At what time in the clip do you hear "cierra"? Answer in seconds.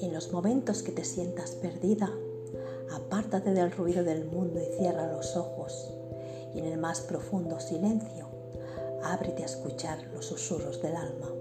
4.76-5.12